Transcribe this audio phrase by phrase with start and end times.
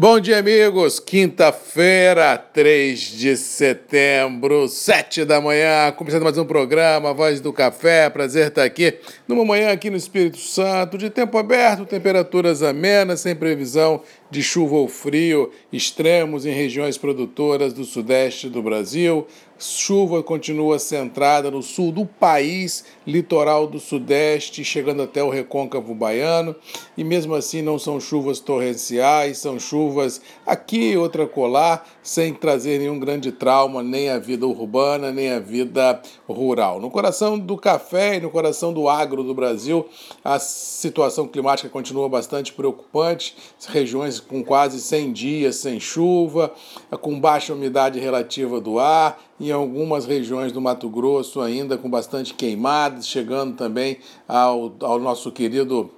[0.00, 1.00] Bom dia, amigos.
[1.00, 8.08] Quinta-feira, 3 de setembro, 7 da manhã, começando mais um programa, Voz do Café.
[8.08, 13.34] Prazer estar aqui numa manhã aqui no Espírito Santo, de tempo aberto, temperaturas amenas, sem
[13.34, 14.00] previsão
[14.30, 19.26] de chuva ou frio extremos em regiões produtoras do sudeste do Brasil.
[19.60, 26.54] Chuva continua centrada no sul do país, litoral do sudeste, chegando até o recôncavo baiano,
[26.96, 33.00] e mesmo assim não são chuvas torrenciais, são chuvas aqui outra colar, sem trazer nenhum
[33.00, 36.80] grande trauma nem à vida urbana, nem à vida rural.
[36.80, 39.88] No coração do café e no coração do agro do Brasil,
[40.22, 43.34] a situação climática continua bastante preocupante,
[43.66, 46.52] regiões com quase 100 dias sem chuva,
[47.00, 52.34] com baixa umidade relativa do ar, em algumas regiões do Mato Grosso ainda com bastante
[52.34, 55.90] queimadas, chegando também ao, ao nosso querido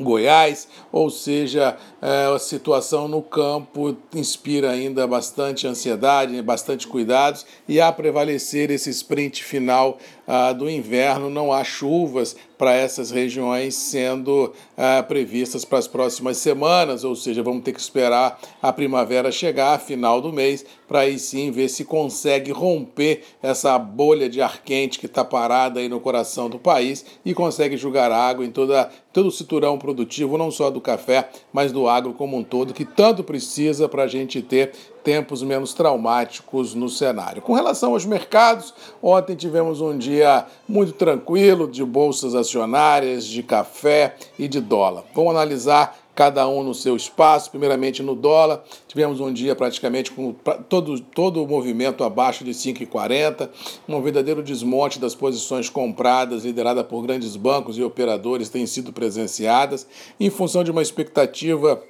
[0.00, 7.80] Goiás, ou seja, é, a situação no campo inspira ainda bastante ansiedade, bastante cuidados, e
[7.80, 9.98] a prevalecer esse sprint final
[10.30, 16.36] ah, do inverno, não há chuvas para essas regiões sendo ah, previstas para as próximas
[16.36, 21.18] semanas, ou seja, vamos ter que esperar a primavera chegar, final do mês, para aí
[21.18, 25.98] sim ver se consegue romper essa bolha de ar quente que está parada aí no
[25.98, 30.68] coração do país e consegue jogar água em toda, todo o cinturão produtivo, não só
[30.68, 34.72] do café, mas do agro como um todo, que tanto precisa para a gente ter
[35.08, 37.40] tempos menos traumáticos no cenário.
[37.40, 44.16] Com relação aos mercados, ontem tivemos um dia muito tranquilo de bolsas acionárias, de café
[44.38, 45.04] e de dólar.
[45.14, 47.48] Vamos analisar cada um no seu espaço.
[47.48, 50.34] Primeiramente no dólar, tivemos um dia praticamente com
[50.68, 53.48] todo, todo o movimento abaixo de 5,40,
[53.88, 59.86] um verdadeiro desmonte das posições compradas, liderada por grandes bancos e operadores, têm sido presenciadas,
[60.20, 61.82] em função de uma expectativa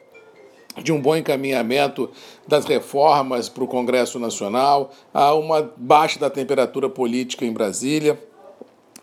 [0.82, 2.10] de um bom encaminhamento
[2.46, 8.18] das reformas para o Congresso Nacional, a uma baixa da temperatura política em Brasília.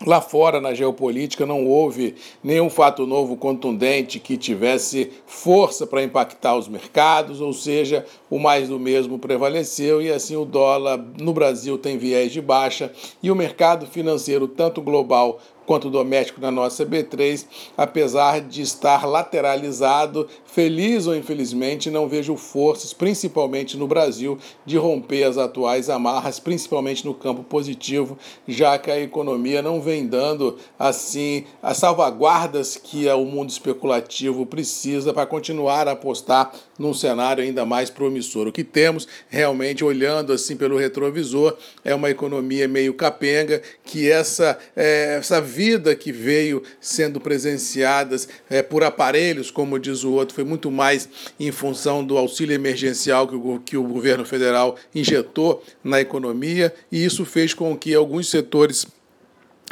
[0.04, 6.54] Lá fora, na geopolítica, não houve nenhum fato novo contundente que tivesse força para impactar
[6.54, 11.78] os mercados, ou seja, o mais do mesmo prevaleceu e assim o dólar no Brasil
[11.78, 17.44] tem viés de baixa e o mercado financeiro, tanto global quanto doméstico na nossa B3,
[17.76, 25.24] apesar de estar lateralizado, feliz ou infelizmente, não vejo forças, principalmente no Brasil, de romper
[25.24, 28.16] as atuais amarras, principalmente no campo positivo,
[28.46, 35.12] já que a economia não vem dando assim as salvaguardas que o mundo especulativo precisa
[35.12, 38.46] para continuar a apostar num cenário ainda mais promissor.
[38.46, 44.58] O que temos realmente olhando assim pelo retrovisor é uma economia meio capenga, que essa
[44.76, 50.44] é, essa vida que veio sendo presenciadas é, por aparelhos, como diz o outro, foi
[50.44, 51.08] muito mais
[51.40, 57.02] em função do auxílio emergencial que o, que o governo federal injetou na economia, e
[57.02, 58.86] isso fez com que alguns setores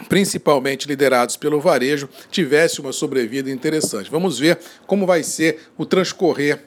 [0.08, 4.10] principalmente liderados pelo varejo, tivesse uma sobrevida interessante.
[4.10, 4.58] Vamos ver
[4.88, 6.58] como vai ser o transcorrer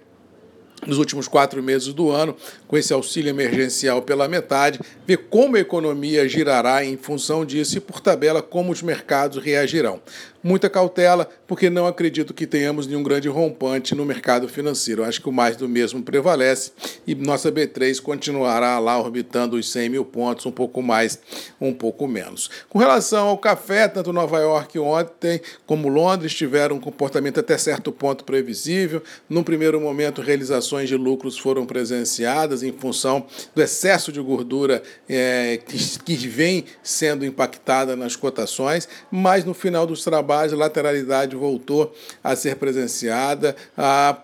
[0.85, 2.35] nos últimos quatro meses do ano,
[2.67, 7.81] com esse auxílio emergencial pela metade, ver como a economia girará em função disso e,
[7.81, 9.99] por tabela, como os mercados reagirão
[10.47, 15.03] muita cautela, porque não acredito que tenhamos nenhum grande rompante no mercado financeiro.
[15.03, 16.71] Acho que o mais do mesmo prevalece
[17.05, 21.19] e nossa B3 continuará lá orbitando os 100 mil pontos, um pouco mais,
[21.59, 22.49] um pouco menos.
[22.69, 27.91] Com relação ao café, tanto Nova York ontem como Londres tiveram um comportamento até certo
[27.91, 29.03] ponto previsível.
[29.29, 35.59] Num primeiro momento, realizações de lucros foram presenciadas em função do excesso de gordura é,
[35.65, 41.93] que, que vem sendo impactada nas cotações, mas no final dos trabalhos a lateralidade voltou
[42.23, 44.17] a ser presenciada, a,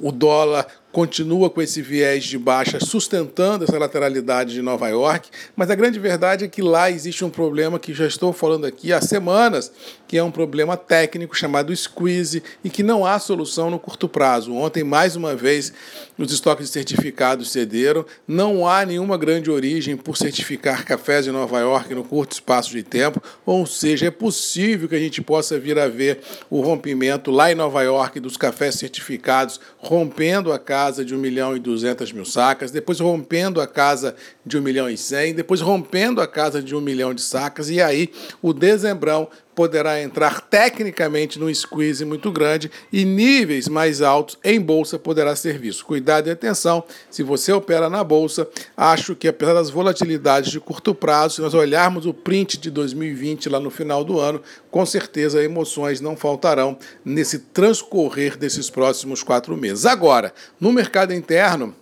[0.00, 5.70] o dólar continua com esse viés de baixa, sustentando essa lateralidade de Nova York, mas
[5.70, 9.00] a grande verdade é que lá existe um problema que já estou falando aqui há
[9.00, 9.70] semanas,
[10.08, 14.54] que é um problema técnico chamado squeeze e que não há solução no curto prazo.
[14.54, 15.72] Ontem, mais uma vez,
[16.16, 21.60] os estoques de certificados cederam, não há nenhuma grande origem por certificar cafés em Nova
[21.60, 25.78] York no curto espaço de tempo, ou seja, é possível que a gente possa vir
[25.78, 31.14] a ver o rompimento lá em Nova York dos cafés certificados, rompendo a casa de
[31.14, 34.14] 1 milhão e 200 mil sacas, depois rompendo a casa
[34.48, 37.80] de 1 milhão e 100, depois rompendo a casa de 1 milhão de sacas, e
[37.80, 38.10] aí
[38.42, 39.28] o dezembrão
[39.58, 45.58] poderá entrar tecnicamente num squeeze muito grande e níveis mais altos em bolsa poderá ser
[45.58, 45.84] visto.
[45.84, 50.94] Cuidado e atenção, se você opera na bolsa, acho que apesar das volatilidades de curto
[50.94, 54.40] prazo, se nós olharmos o print de 2020 lá no final do ano,
[54.70, 59.84] com certeza emoções não faltarão nesse transcorrer desses próximos quatro meses.
[59.84, 61.74] Agora, no mercado interno,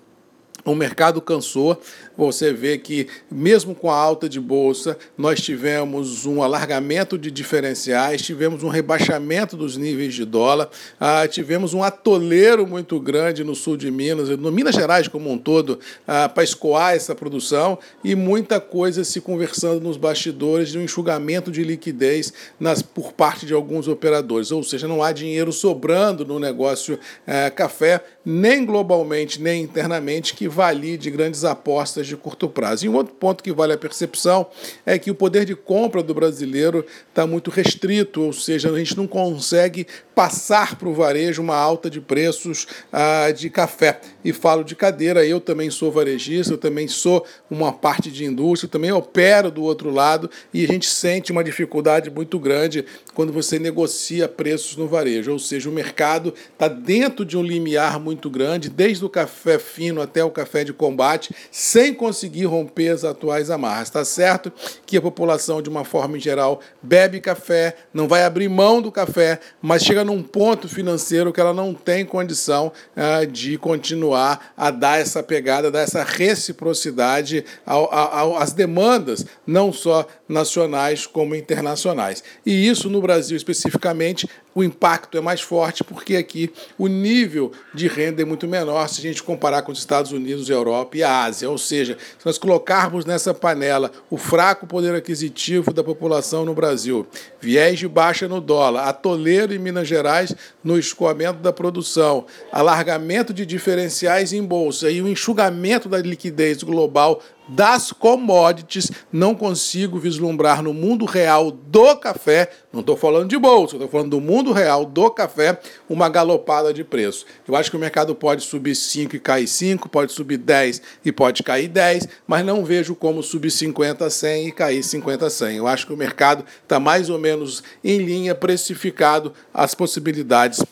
[0.66, 1.80] o mercado cansou,
[2.16, 8.22] você vê que, mesmo com a alta de bolsa, nós tivemos um alargamento de diferenciais,
[8.22, 10.68] tivemos um rebaixamento dos níveis de dólar,
[10.98, 15.38] ah, tivemos um atoleiro muito grande no sul de Minas, no Minas Gerais como um
[15.38, 20.82] todo, ah, para escoar essa produção e muita coisa se conversando nos bastidores de um
[20.82, 24.50] enxugamento de liquidez nas, por parte de alguns operadores.
[24.50, 30.48] Ou seja, não há dinheiro sobrando no negócio ah, café, nem globalmente, nem internamente, que
[30.48, 32.84] valide grandes apostas de curto prazo.
[32.84, 34.48] E um outro ponto que vale a percepção
[34.84, 38.96] é que o poder de compra do brasileiro está muito restrito, ou seja, a gente
[38.96, 44.00] não consegue passar para o varejo uma alta de preços ah, de café.
[44.24, 48.68] E falo de cadeira, eu também sou varejista, eu também sou uma parte de indústria,
[48.68, 52.84] também opero do outro lado e a gente sente uma dificuldade muito grande
[53.14, 55.30] quando você negocia preços no varejo.
[55.30, 60.00] Ou seja, o mercado está dentro de um limiar muito grande, desde o café fino
[60.00, 63.88] até o café de combate, sem conseguir romper as atuais amarras.
[63.88, 64.52] Está certo
[64.84, 68.90] que a população, de uma forma em geral, bebe café, não vai abrir mão do
[68.90, 74.70] café, mas chega num ponto financeiro que ela não tem condição uh, de continuar a
[74.70, 82.22] dar essa pegada, dar essa reciprocidade ao, ao, às demandas, não só nacionais como internacionais.
[82.44, 87.86] E isso no Brasil especificamente o impacto é mais forte porque aqui o nível de
[87.86, 91.24] renda é muito menor se a gente comparar com os Estados Unidos, Europa e a
[91.24, 91.50] Ásia.
[91.50, 97.06] Ou seja, se nós colocarmos nessa panela o fraco poder aquisitivo da população no Brasil,
[97.38, 103.44] viés de baixa no dólar, atoleiro em Minas Gerais no escoamento da produção, alargamento de
[103.44, 110.72] diferenciais em bolsa e o enxugamento da liquidez global das commodities, não consigo vislumbrar no
[110.72, 115.10] mundo real do café, não estou falando de bolsa, estou falando do mundo real do
[115.10, 115.58] café,
[115.88, 117.26] uma galopada de preço.
[117.46, 121.12] Eu acho que o mercado pode subir 5 e cair 5, pode subir 10 e
[121.12, 125.30] pode cair 10, mas não vejo como subir 50 a 100 e cair 50 a
[125.30, 125.56] 100.
[125.56, 130.62] Eu acho que o mercado está mais ou menos em linha, precificado as possibilidades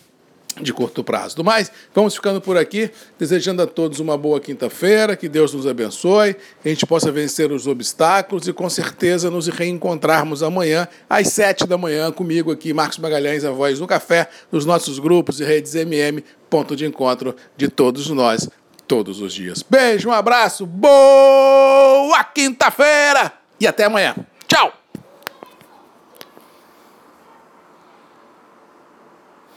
[0.61, 1.37] de curto prazo.
[1.37, 5.67] Do mais, vamos ficando por aqui, desejando a todos uma boa quinta-feira, que Deus nos
[5.67, 11.29] abençoe, que a gente possa vencer os obstáculos e com certeza nos reencontrarmos amanhã às
[11.29, 15.45] sete da manhã comigo aqui, Marcos Magalhães, a voz do café, nos nossos grupos e
[15.45, 18.49] redes MM, ponto de encontro de todos nós,
[18.87, 19.63] todos os dias.
[19.63, 24.15] Beijo, um abraço, boa quinta-feira e até amanhã.
[24.47, 24.84] Tchau!